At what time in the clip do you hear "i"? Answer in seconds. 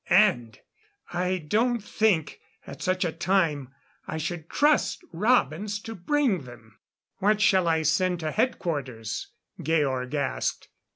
1.13-1.37, 4.07-4.17, 7.67-7.83